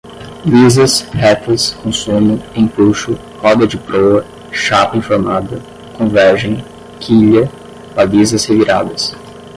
[0.43, 5.61] lisas, retas, consumo, empuxo, roda de proa, chapa enformada,
[5.95, 6.65] convergem,
[6.99, 7.47] quilha,
[7.93, 9.15] balizas reviradas